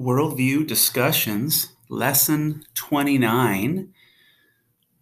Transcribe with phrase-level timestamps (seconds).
[0.00, 3.92] Worldview Discussions, Lesson 29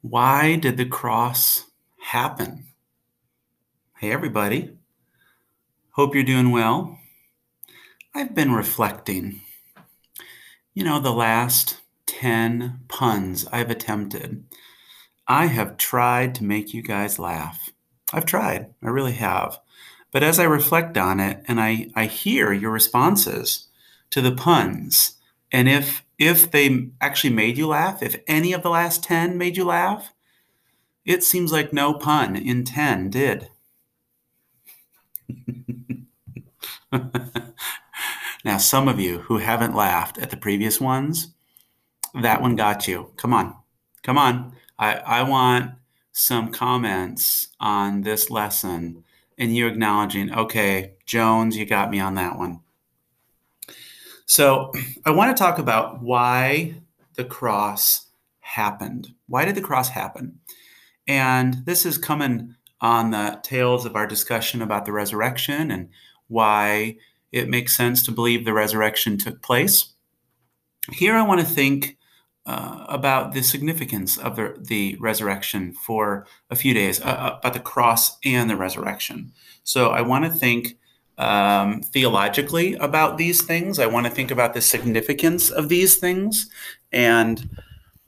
[0.00, 1.66] Why Did the Cross
[1.98, 2.66] Happen?
[4.00, 4.76] Hey, everybody.
[5.92, 6.98] Hope you're doing well.
[8.12, 9.42] I've been reflecting.
[10.74, 14.46] You know, the last 10 puns I've attempted,
[15.28, 17.70] I have tried to make you guys laugh.
[18.12, 19.60] I've tried, I really have.
[20.10, 23.67] But as I reflect on it and I, I hear your responses,
[24.10, 25.14] to the puns.
[25.50, 29.56] And if if they actually made you laugh, if any of the last 10 made
[29.56, 30.12] you laugh,
[31.04, 33.48] it seems like no pun in 10 did.
[38.44, 41.28] now, some of you who haven't laughed at the previous ones,
[42.20, 43.12] that one got you.
[43.16, 43.54] Come on.
[44.02, 44.52] Come on.
[44.78, 45.72] I, I want
[46.12, 49.04] some comments on this lesson
[49.38, 52.60] and you acknowledging, okay, Jones, you got me on that one.
[54.29, 54.71] So
[55.04, 56.74] I want to talk about why
[57.15, 58.07] the cross
[58.40, 59.09] happened.
[59.26, 60.38] Why did the cross happen?
[61.09, 65.88] And this is coming on the tails of our discussion about the resurrection and
[66.28, 66.97] why
[67.32, 69.94] it makes sense to believe the resurrection took place.
[70.93, 71.97] Here, I want to think
[72.47, 77.53] uh, about the significance of the, the, resurrection for a few days, uh, uh about
[77.53, 79.32] the cross and the resurrection.
[79.65, 80.78] So, I want to think
[81.19, 83.78] um, theologically about these things.
[83.78, 86.49] I want to think about the significance of these things.
[86.93, 87.50] And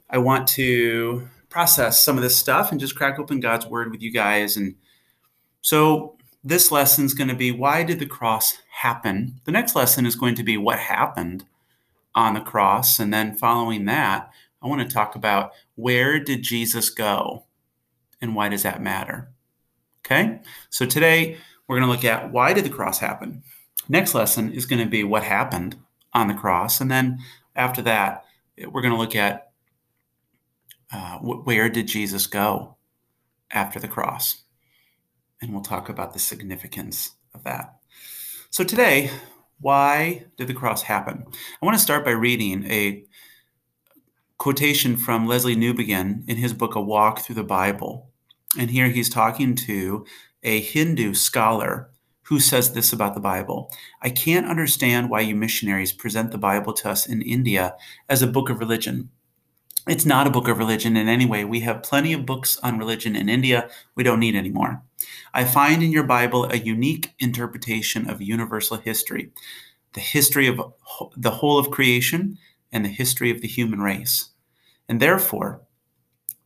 [0.08, 4.00] I want to process some of this stuff and just crack open God's word with
[4.00, 4.56] you guys.
[4.56, 4.76] And
[5.60, 9.40] so this lesson is going to be why did the cross happen?
[9.44, 11.44] The next lesson is going to be what happened
[12.14, 12.98] on the cross.
[13.00, 14.30] And then following that,
[14.62, 17.46] I want to talk about where did Jesus go
[18.20, 19.30] and why does that matter?
[20.04, 20.40] Okay.
[20.70, 21.36] So today,
[21.70, 23.44] we're going to look at why did the cross happen.
[23.88, 25.76] Next lesson is going to be what happened
[26.12, 27.20] on the cross, and then
[27.54, 28.24] after that,
[28.58, 29.52] we're going to look at
[30.92, 32.74] uh, where did Jesus go
[33.52, 34.42] after the cross,
[35.40, 37.76] and we'll talk about the significance of that.
[38.50, 39.12] So today,
[39.60, 41.24] why did the cross happen?
[41.62, 43.04] I want to start by reading a
[44.38, 48.09] quotation from Lesslie Newbigin in his book A Walk Through the Bible.
[48.58, 50.04] And here he's talking to
[50.42, 51.90] a Hindu scholar
[52.22, 53.72] who says this about the Bible
[54.02, 57.76] I can't understand why you missionaries present the Bible to us in India
[58.08, 59.10] as a book of religion.
[59.88, 61.44] It's not a book of religion in any way.
[61.44, 63.68] We have plenty of books on religion in India.
[63.94, 64.82] We don't need any more.
[65.32, 69.30] I find in your Bible a unique interpretation of universal history,
[69.94, 70.60] the history of
[71.16, 72.38] the whole of creation
[72.70, 74.30] and the history of the human race.
[74.88, 75.62] And therefore,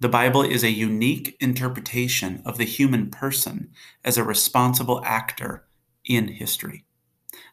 [0.04, 3.70] the Bible is a unique interpretation of the human person
[4.04, 5.64] as a responsible actor
[6.04, 6.84] in history.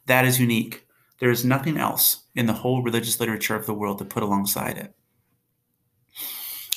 [0.07, 0.85] That is unique.
[1.21, 4.77] There is nothing else in the whole religious literature of the world to put alongside
[4.77, 4.93] it.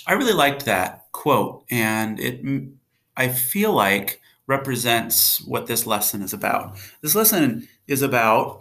[0.06, 2.74] I really liked that quote, and it mm,
[3.16, 6.78] I feel like represents what this lesson is about.
[7.00, 8.60] This lesson is about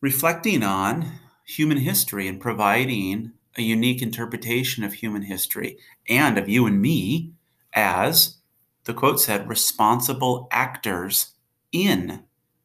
[0.00, 1.10] reflecting on
[1.44, 5.78] human history and providing a unique interpretation of human history
[6.08, 7.32] and of you and me
[7.72, 8.38] as,
[8.84, 11.34] the quote said, responsible actors
[11.72, 12.24] in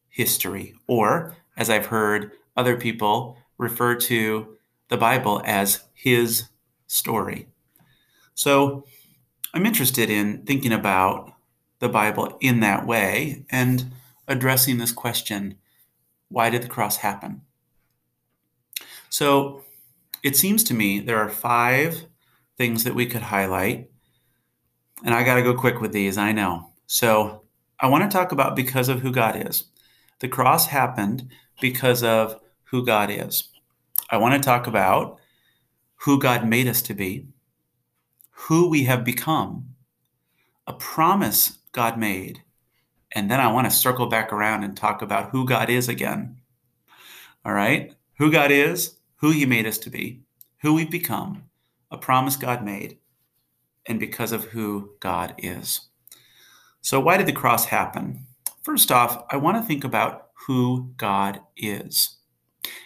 [0.10, 0.76] history.
[0.88, 4.58] Or, as I've heard other people refer to
[4.90, 6.50] the Bible as his
[6.88, 7.48] story.
[8.34, 8.86] So
[9.54, 11.34] I'm interested in thinking about
[11.80, 13.92] the Bible in that way and
[14.28, 15.56] addressing this question
[16.32, 17.42] why did the cross happen?
[19.10, 19.64] So
[20.24, 22.06] it seems to me there are five
[22.58, 23.90] things that we could highlight.
[25.04, 26.72] And I got to go quick with these, I know.
[26.88, 27.44] So
[27.80, 29.66] I want to talk about because of who God is.
[30.20, 31.30] The cross happened
[31.62, 33.48] because of who God is.
[34.10, 35.20] I want to talk about
[36.02, 37.28] who God made us to be,
[38.32, 39.76] who we have become,
[40.68, 42.44] a promise God made,
[43.12, 46.38] and then I want to circle back around and talk about who God is again.
[47.46, 47.94] All right?
[48.18, 50.22] Who God is, who He made us to be,
[50.62, 51.44] who we've become,
[51.92, 52.98] a promise God made,
[53.86, 55.90] and because of who God is.
[56.82, 58.26] So, why did the cross happen?
[58.64, 62.18] First off, I want to think about who God is.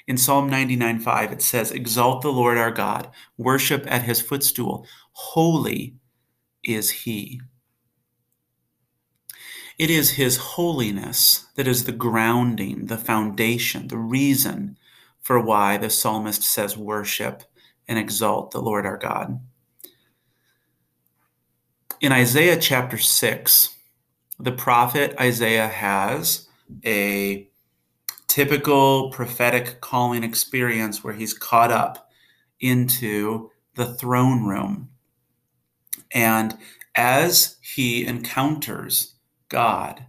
[0.07, 4.87] In Psalm 99 5, it says, Exalt the Lord our God, worship at his footstool.
[5.11, 5.95] Holy
[6.63, 7.41] is he.
[9.79, 14.77] It is his holiness that is the grounding, the foundation, the reason
[15.23, 17.43] for why the psalmist says, Worship
[17.87, 19.39] and exalt the Lord our God.
[22.01, 23.75] In Isaiah chapter 6,
[24.39, 26.47] the prophet Isaiah has
[26.85, 27.49] a
[28.27, 32.09] typical prophetic calling experience where he's caught up
[32.59, 34.89] into the throne room.
[36.11, 36.57] And
[36.95, 39.15] as he encounters
[39.49, 40.05] God,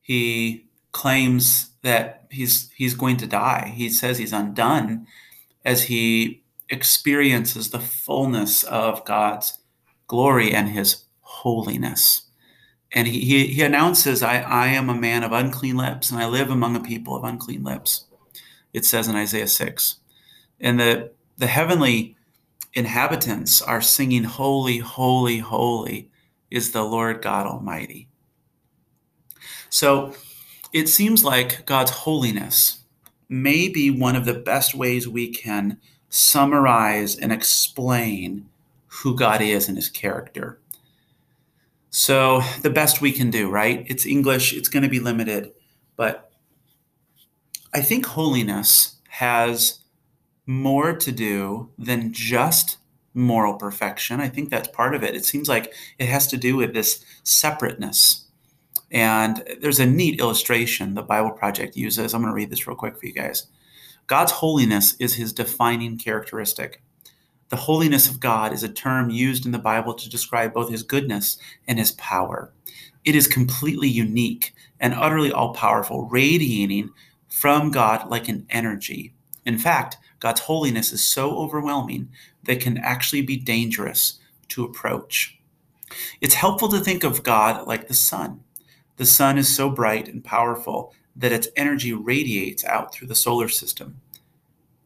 [0.00, 3.72] he claims that he's he's going to die.
[3.74, 5.06] He says he's undone
[5.64, 9.58] as he experiences the fullness of God's
[10.06, 12.22] glory and his holiness.
[12.92, 16.26] And he, he, he announces, I, I am a man of unclean lips, and I
[16.26, 18.06] live among a people of unclean lips.
[18.72, 19.96] It says in Isaiah 6.
[20.60, 22.16] And the, the heavenly
[22.72, 26.10] inhabitants are singing, Holy, holy, holy
[26.50, 28.08] is the Lord God Almighty.
[29.68, 30.14] So
[30.72, 32.78] it seems like God's holiness
[33.28, 35.78] may be one of the best ways we can
[36.08, 38.48] summarize and explain
[38.86, 40.58] who God is and his character.
[41.90, 43.84] So, the best we can do, right?
[43.88, 45.52] It's English, it's going to be limited,
[45.96, 46.30] but
[47.72, 49.80] I think holiness has
[50.46, 52.78] more to do than just
[53.14, 54.20] moral perfection.
[54.20, 55.14] I think that's part of it.
[55.14, 58.27] It seems like it has to do with this separateness.
[58.90, 62.14] And there's a neat illustration the Bible Project uses.
[62.14, 63.46] I'm going to read this real quick for you guys.
[64.06, 66.82] God's holiness is his defining characteristic.
[67.50, 70.82] The holiness of God is a term used in the Bible to describe both his
[70.82, 72.52] goodness and his power.
[73.04, 76.90] It is completely unique and utterly all powerful, radiating
[77.28, 79.14] from God like an energy.
[79.46, 82.08] In fact, God's holiness is so overwhelming
[82.44, 84.18] that it can actually be dangerous
[84.48, 85.38] to approach.
[86.20, 88.40] It's helpful to think of God like the sun.
[88.98, 93.48] The sun is so bright and powerful that its energy radiates out through the solar
[93.48, 94.00] system.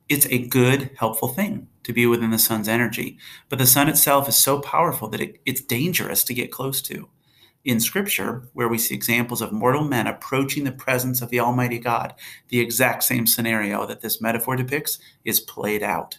[0.09, 3.19] It's a good, helpful thing to be within the sun's energy.
[3.49, 7.09] But the sun itself is so powerful that it, it's dangerous to get close to.
[7.65, 11.79] In scripture, where we see examples of mortal men approaching the presence of the Almighty
[11.79, 12.15] God,
[12.49, 16.19] the exact same scenario that this metaphor depicts is played out.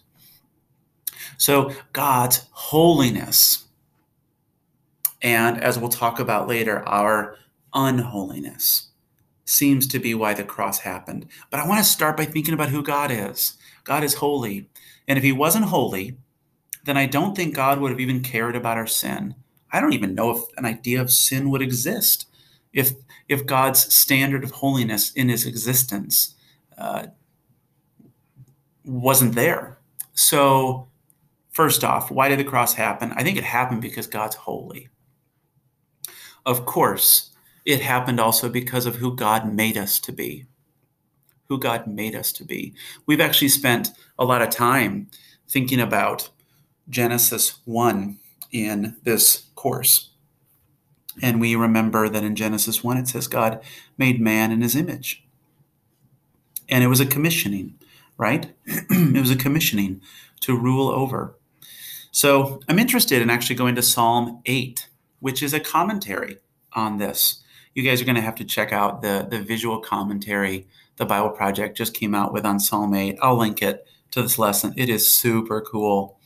[1.37, 3.65] So, God's holiness,
[5.21, 7.37] and as we'll talk about later, our
[7.73, 8.89] unholiness
[9.45, 11.25] seems to be why the cross happened.
[11.49, 13.57] But I want to start by thinking about who God is.
[13.83, 14.69] God is holy.
[15.07, 16.17] And if he wasn't holy,
[16.85, 19.35] then I don't think God would have even cared about our sin.
[19.71, 22.27] I don't even know if an idea of sin would exist
[22.73, 22.91] if
[23.29, 26.35] if God's standard of holiness in his existence
[26.77, 27.07] uh,
[28.83, 29.79] wasn't there.
[30.13, 30.87] So,
[31.51, 33.13] first off, why did the cross happen?
[33.15, 34.89] I think it happened because God's holy.
[36.45, 37.32] Of course,
[37.65, 40.45] it happened also because of who God made us to be
[41.53, 42.73] who God made us to be.
[43.05, 45.09] We've actually spent a lot of time
[45.47, 46.29] thinking about
[46.89, 48.17] Genesis 1
[48.51, 50.09] in this course.
[51.21, 53.63] And we remember that in Genesis 1, it says God
[53.99, 55.23] made man in his image.
[56.67, 57.75] And it was a commissioning,
[58.17, 58.51] right?
[58.65, 60.01] it was a commissioning
[60.39, 61.37] to rule over.
[62.11, 64.87] So I'm interested in actually going to Psalm 8,
[65.19, 66.37] which is a commentary
[66.73, 67.42] on this.
[67.73, 70.67] You guys are going to have to check out the, the visual commentary
[70.97, 73.17] the Bible Project just came out with on Psalm 8.
[73.21, 74.73] I'll link it to this lesson.
[74.77, 76.19] It is super cool.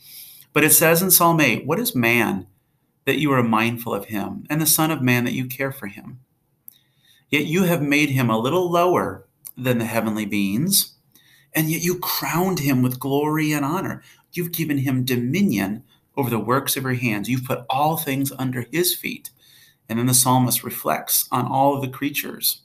[0.52, 2.46] But it says in Psalm 8, What is man
[3.06, 5.86] that you are mindful of him, and the Son of Man that you care for
[5.86, 6.20] him?
[7.30, 9.26] Yet you have made him a little lower
[9.56, 10.94] than the heavenly beings,
[11.54, 14.02] and yet you crowned him with glory and honor.
[14.32, 15.82] You've given him dominion
[16.16, 17.28] over the works of your hands.
[17.28, 19.30] You've put all things under his feet.
[19.88, 22.62] And then the psalmist reflects on all of the creatures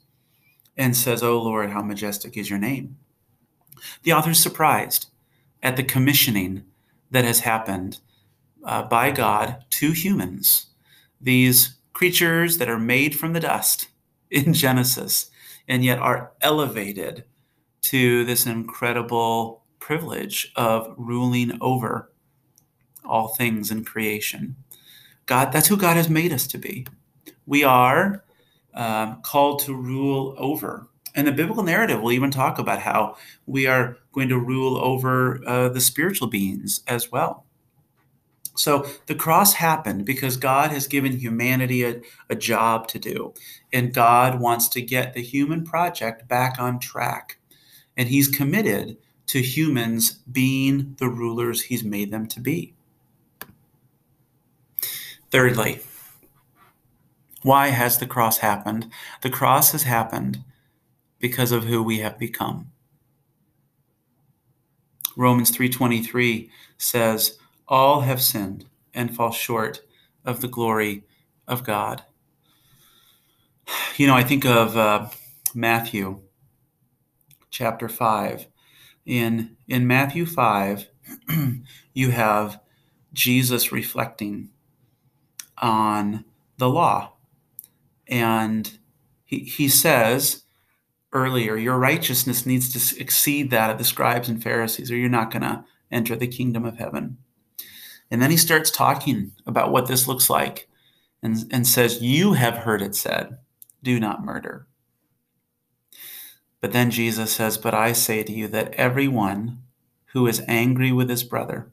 [0.76, 2.96] and says, Oh Lord, how majestic is your name.
[4.02, 5.08] The author is surprised
[5.62, 6.64] at the commissioning
[7.10, 8.00] that has happened
[8.64, 10.66] uh, by God to humans,
[11.20, 13.88] these creatures that are made from the dust
[14.30, 15.30] in Genesis,
[15.68, 17.24] and yet are elevated
[17.82, 22.10] to this incredible privilege of ruling over
[23.04, 24.56] all things in creation.
[25.26, 26.86] God, that's who God has made us to be.
[27.46, 28.24] We are
[28.74, 30.88] um, called to rule over.
[31.14, 35.40] And the biblical narrative will even talk about how we are going to rule over
[35.46, 37.44] uh, the spiritual beings as well.
[38.56, 43.34] So the cross happened because God has given humanity a, a job to do.
[43.72, 47.38] And God wants to get the human project back on track.
[47.96, 48.96] And He's committed
[49.26, 52.74] to humans being the rulers He's made them to be.
[55.30, 55.80] Thirdly,
[57.44, 58.90] why has the cross happened?
[59.20, 60.42] The cross has happened
[61.18, 62.72] because of who we have become.
[65.14, 69.82] Romans 3:23 says, "All have sinned and fall short
[70.24, 71.04] of the glory
[71.46, 72.02] of God."
[73.98, 75.10] You know, I think of uh,
[75.54, 76.22] Matthew
[77.50, 78.46] chapter 5.
[79.04, 80.88] In, in Matthew 5,
[81.92, 82.58] you have
[83.12, 84.48] Jesus reflecting
[85.58, 86.24] on
[86.56, 87.13] the law.
[88.08, 88.78] And
[89.24, 90.42] he, he says
[91.12, 95.30] earlier, Your righteousness needs to exceed that of the scribes and Pharisees, or you're not
[95.30, 97.18] going to enter the kingdom of heaven.
[98.10, 100.68] And then he starts talking about what this looks like
[101.22, 103.38] and, and says, You have heard it said,
[103.84, 104.66] do not murder.
[106.60, 109.62] But then Jesus says, But I say to you that everyone
[110.12, 111.70] who is angry with his brother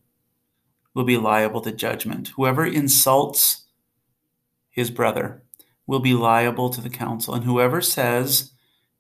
[0.94, 2.34] will be liable to judgment.
[2.36, 3.64] Whoever insults
[4.70, 5.42] his brother
[5.92, 8.54] will be liable to the council, and whoever says,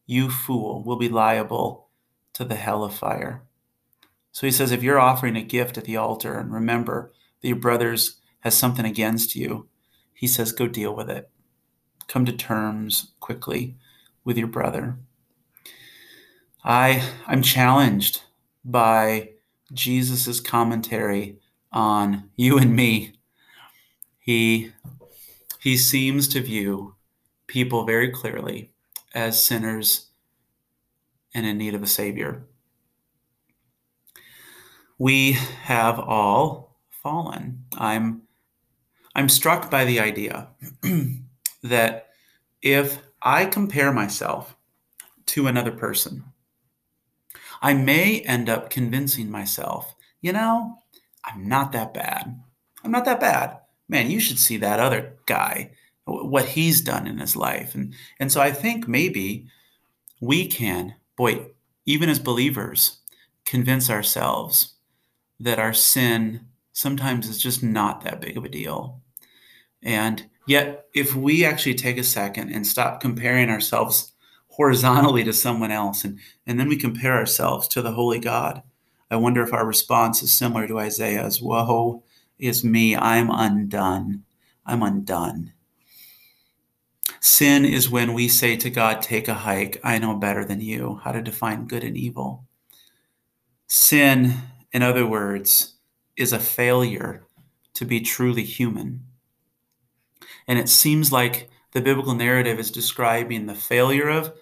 [0.07, 1.87] You fool, will be liable
[2.33, 3.43] to the hell of fire.
[4.33, 7.55] So he says, if you're offering a gift at the altar and remember that your
[7.55, 9.69] brother's has something against you,
[10.13, 11.29] he says, go deal with it.
[12.09, 13.77] Come to terms quickly
[14.25, 14.97] with your brother.
[16.65, 18.23] I I'm challenged
[18.65, 19.29] by
[19.71, 21.39] Jesus' commentary
[21.71, 23.13] on you and me.
[24.19, 24.73] He
[25.61, 26.95] he seems to view
[27.45, 28.71] people very clearly
[29.13, 30.07] as sinners
[31.35, 32.47] and in need of a savior.
[34.97, 37.65] We have all fallen.
[37.77, 38.23] I'm
[39.13, 40.47] I'm struck by the idea
[41.63, 42.07] that
[42.63, 44.55] if I compare myself
[45.27, 46.23] to another person,
[47.61, 50.79] I may end up convincing myself, you know,
[51.23, 52.41] I'm not that bad.
[52.83, 53.60] I'm not that bad.
[53.91, 55.71] Man, you should see that other guy,
[56.05, 57.75] what he's done in his life.
[57.75, 59.47] And, and so I think maybe
[60.21, 61.47] we can, boy,
[61.85, 62.99] even as believers,
[63.43, 64.75] convince ourselves
[65.41, 69.01] that our sin sometimes is just not that big of a deal.
[69.83, 74.13] And yet, if we actually take a second and stop comparing ourselves
[74.47, 76.17] horizontally to someone else, and,
[76.47, 78.63] and then we compare ourselves to the Holy God,
[79.09, 82.03] I wonder if our response is similar to Isaiah's Woe
[82.41, 84.23] is me, I'm undone.
[84.65, 85.53] I'm undone.
[87.19, 89.79] Sin is when we say to God, Take a hike.
[89.83, 92.45] I know better than you how to define good and evil.
[93.67, 94.33] Sin,
[94.73, 95.75] in other words,
[96.17, 97.23] is a failure
[97.75, 99.05] to be truly human.
[100.47, 104.33] And it seems like the biblical narrative is describing the failure of,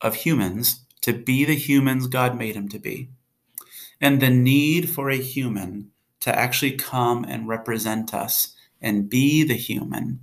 [0.00, 3.10] of humans to be the humans God made them to be,
[4.00, 9.54] and the need for a human to actually come and represent us and be the
[9.54, 10.20] human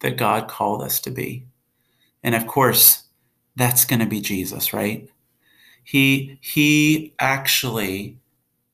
[0.00, 1.46] that God called us to be.
[2.22, 3.04] And of course,
[3.56, 5.08] that's going to be Jesus, right?
[5.82, 8.18] He he actually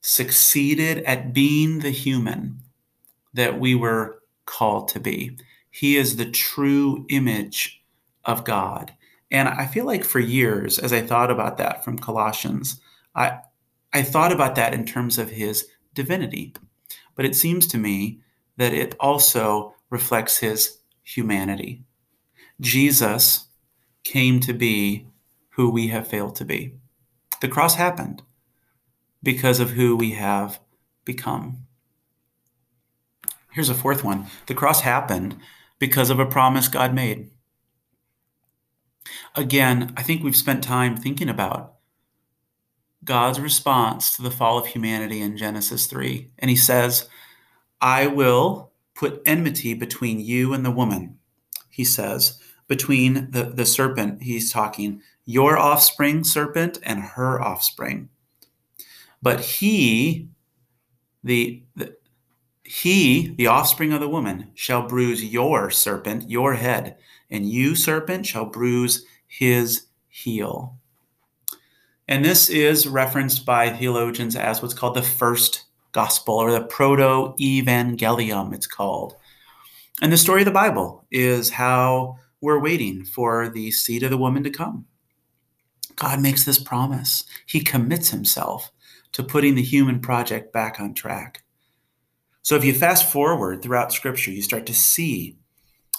[0.00, 2.60] succeeded at being the human
[3.32, 5.36] that we were called to be.
[5.70, 7.82] He is the true image
[8.24, 8.92] of God.
[9.30, 12.80] And I feel like for years, as I thought about that from Colossians,
[13.14, 13.38] I,
[13.92, 16.54] I thought about that in terms of his divinity.
[17.14, 18.20] But it seems to me
[18.56, 21.84] that it also reflects his humanity.
[22.60, 23.46] Jesus
[24.04, 25.06] came to be
[25.50, 26.74] who we have failed to be.
[27.40, 28.22] The cross happened
[29.22, 30.60] because of who we have
[31.04, 31.66] become.
[33.52, 35.36] Here's a fourth one the cross happened
[35.78, 37.30] because of a promise God made.
[39.34, 41.73] Again, I think we've spent time thinking about
[43.04, 46.30] God's response to the fall of humanity in Genesis 3.
[46.38, 47.08] And he says,
[47.80, 51.18] I will put enmity between you and the woman,
[51.68, 58.08] he says, between the, the serpent, he's talking, your offspring, serpent, and her offspring.
[59.20, 60.28] But he,
[61.22, 61.96] the, the
[62.64, 66.96] he, the offspring of the woman, shall bruise your serpent, your head,
[67.30, 70.78] and you, serpent, shall bruise his heel.
[72.06, 77.34] And this is referenced by theologians as what's called the first gospel or the proto
[77.40, 79.16] evangelium, it's called.
[80.02, 84.18] And the story of the Bible is how we're waiting for the seed of the
[84.18, 84.84] woman to come.
[85.96, 88.70] God makes this promise, He commits Himself
[89.12, 91.44] to putting the human project back on track.
[92.42, 95.38] So if you fast forward throughout scripture, you start to see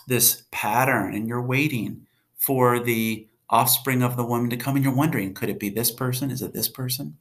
[0.08, 2.06] this pattern and you're waiting
[2.38, 5.92] for the offspring of the woman to come and you're wondering, could it be this
[5.92, 6.32] person?
[6.32, 7.18] Is it this person?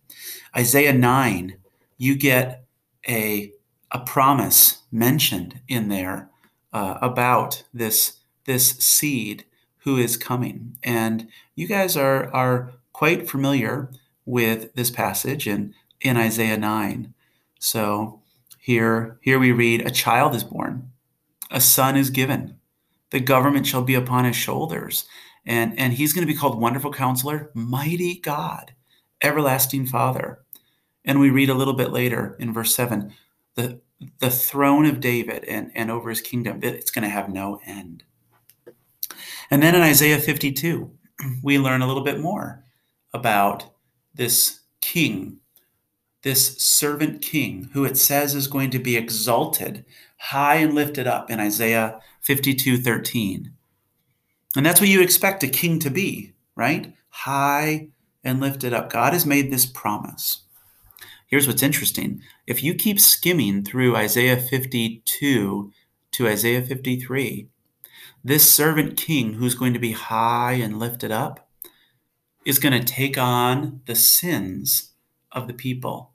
[0.56, 1.56] Isaiah 9,
[1.98, 2.64] you get
[3.08, 3.52] a,
[3.92, 6.30] a promise mentioned in there
[6.72, 9.44] uh, about this, this seed
[9.78, 10.78] who is coming.
[10.82, 13.90] And you guys are, are quite familiar
[14.24, 17.12] with this passage in, in Isaiah 9.
[17.58, 18.22] So
[18.58, 20.90] here, here we read, A child is born,
[21.50, 22.58] a son is given,
[23.10, 25.04] the government shall be upon his shoulders,
[25.46, 28.74] and, and he's going to be called Wonderful Counselor, Mighty God,
[29.22, 30.40] everlasting Father.
[31.04, 33.12] And we read a little bit later in verse 7
[33.54, 33.80] the,
[34.18, 38.04] the throne of David and, and over his kingdom, it's going to have no end.
[39.50, 40.90] And then in Isaiah 52,
[41.42, 42.64] we learn a little bit more
[43.12, 43.70] about
[44.14, 45.38] this king,
[46.22, 49.84] this servant king, who it says is going to be exalted
[50.18, 53.52] high and lifted up in Isaiah 52 13.
[54.56, 56.94] And that's what you expect a king to be, right?
[57.08, 57.88] High
[58.22, 58.90] and lifted up.
[58.90, 60.42] God has made this promise.
[61.26, 62.22] Here's what's interesting.
[62.46, 65.72] If you keep skimming through Isaiah 52
[66.12, 67.48] to Isaiah 53,
[68.22, 71.48] this servant king who's going to be high and lifted up
[72.44, 74.92] is going to take on the sins
[75.32, 76.12] of the people.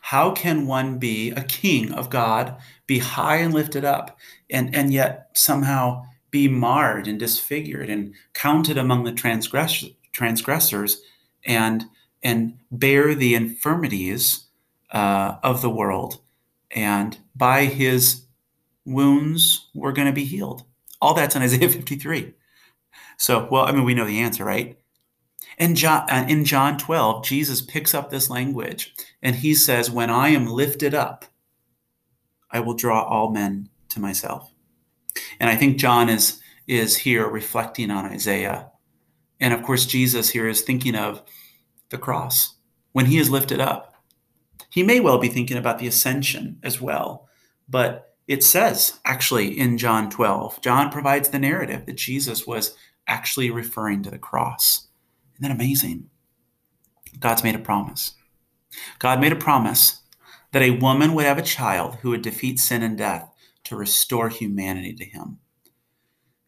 [0.00, 2.56] How can one be a king of God,
[2.86, 4.18] be high and lifted up,
[4.50, 11.00] and, and yet somehow be marred and disfigured and counted among the transgress- transgressors
[11.44, 11.84] and,
[12.24, 14.46] and bear the infirmities
[14.90, 16.20] uh, of the world?
[16.72, 18.24] And by his
[18.84, 20.64] wounds, we're going to be healed.
[21.00, 22.34] All that's in Isaiah 53.
[23.16, 24.78] So, well, I mean, we know the answer, right?
[25.58, 30.10] In John, uh, in John 12, Jesus picks up this language and he says, When
[30.10, 31.26] I am lifted up,
[32.50, 34.51] I will draw all men to myself.
[35.42, 38.70] And I think John is, is here reflecting on Isaiah.
[39.40, 41.20] And of course, Jesus here is thinking of
[41.90, 42.54] the cross.
[42.92, 43.92] When he is lifted up,
[44.70, 47.28] he may well be thinking about the ascension as well.
[47.68, 52.76] But it says actually in John 12, John provides the narrative that Jesus was
[53.08, 54.86] actually referring to the cross.
[55.34, 56.08] Isn't that amazing?
[57.18, 58.14] God's made a promise.
[59.00, 60.02] God made a promise
[60.52, 63.28] that a woman would have a child who would defeat sin and death
[63.64, 65.38] to restore humanity to him.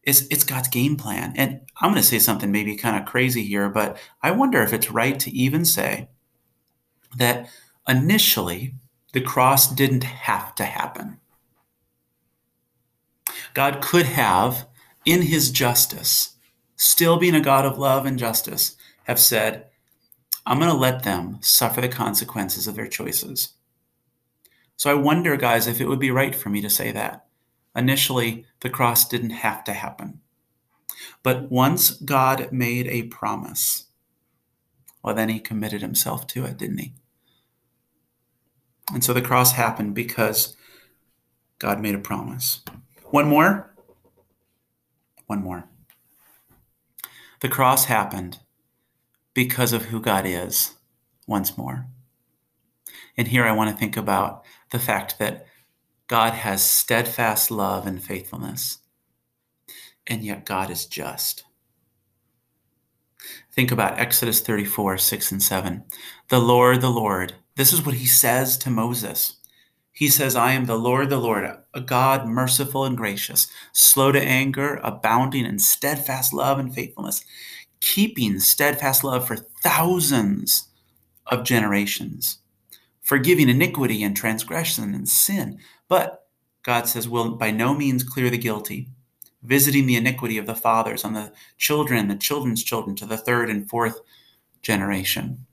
[0.03, 1.33] It's, it's God's game plan.
[1.35, 4.71] And I'm going to say something maybe kind of crazy here, but I wonder if
[4.71, 6.09] it's right to even say
[7.17, 7.49] that
[7.87, 8.75] initially
[9.13, 11.19] the cross didn't have to happen.
[13.53, 14.67] God could have,
[15.05, 16.35] in his justice,
[16.75, 19.67] still being a God of love and justice, have said,
[20.45, 23.54] I'm going to let them suffer the consequences of their choices.
[24.77, 27.25] So I wonder, guys, if it would be right for me to say that.
[27.75, 30.21] Initially, the cross didn't have to happen.
[31.23, 33.85] But once God made a promise,
[35.03, 36.93] well, then he committed himself to it, didn't he?
[38.93, 40.55] And so the cross happened because
[41.59, 42.61] God made a promise.
[43.05, 43.73] One more.
[45.27, 45.65] One more.
[47.41, 48.39] The cross happened
[49.33, 50.75] because of who God is,
[51.27, 51.87] once more.
[53.17, 55.45] And here I want to think about the fact that
[56.07, 58.79] God has steadfast love and faithfulness,
[60.05, 61.43] and yet God is just.
[63.51, 65.83] Think about Exodus 34, 6 and 7.
[66.29, 69.37] The Lord, the Lord, this is what he says to Moses.
[69.91, 74.21] He says, I am the Lord, the Lord, a God merciful and gracious, slow to
[74.21, 77.23] anger, abounding in steadfast love and faithfulness,
[77.79, 80.67] keeping steadfast love for thousands
[81.27, 82.39] of generations,
[83.05, 85.59] forgiving iniquity and transgression and sin.
[85.87, 86.27] But
[86.63, 88.89] God says, will by no means clear the guilty,
[89.43, 93.49] visiting the iniquity of the fathers on the children the children's children to the third
[93.49, 94.01] and fourth
[94.63, 95.45] generation.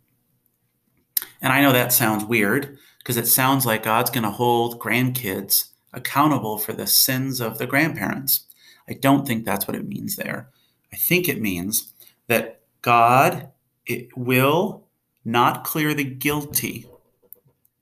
[1.43, 5.69] And I know that sounds weird because it sounds like God's going to hold grandkids
[5.93, 8.47] accountable for the sins of the grandparents.
[8.89, 10.49] I don't think that's what it means there.
[10.91, 11.93] I think it means
[12.29, 13.51] that God
[13.85, 14.87] it will
[15.25, 16.87] not clear the guilty,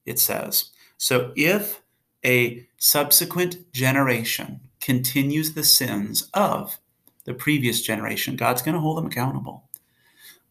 [0.07, 0.71] it says.
[0.99, 1.83] So if
[2.25, 6.79] a subsequent generation continues the sins of
[7.25, 9.65] the previous generation, God's going to hold them accountable.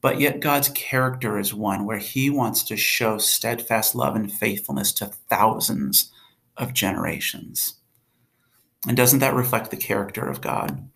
[0.01, 4.93] But yet, God's character is one where He wants to show steadfast love and faithfulness
[4.93, 6.11] to thousands
[6.55, 7.75] of generations.
[8.87, 10.89] And doesn't that reflect the character of God?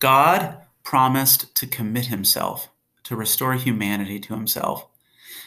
[0.00, 2.68] God promised to commit Himself
[3.04, 4.88] to restore humanity to Himself.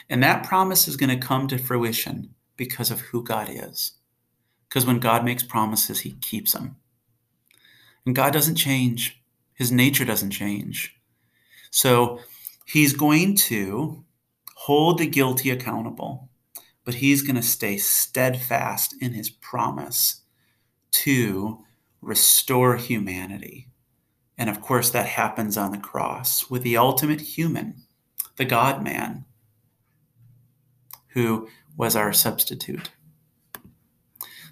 [0.09, 3.93] And that promise is going to come to fruition because of who God is.
[4.69, 6.75] Because when God makes promises, He keeps them.
[8.05, 10.95] And God doesn't change, His nature doesn't change.
[11.75, 12.21] So
[12.65, 14.05] he's going to
[14.55, 16.29] hold the guilty accountable,
[16.85, 20.21] but he's going to stay steadfast in his promise
[20.91, 21.63] to
[22.01, 23.67] restore humanity.
[24.37, 27.83] And of course, that happens on the cross with the ultimate human,
[28.37, 29.25] the God man,
[31.15, 32.91] who was our substitute.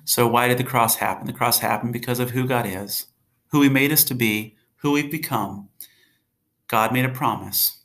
[0.05, 1.27] So, why did the cross happen?
[1.27, 3.07] The cross happened because of who God is,
[3.49, 5.69] who He made us to be, who we've become,
[6.67, 7.83] God made a promise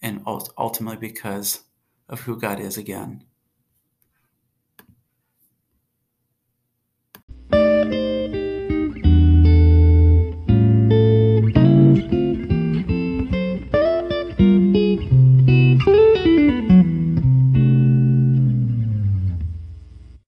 [0.00, 1.64] and ultimately because
[2.08, 3.24] of who God is again.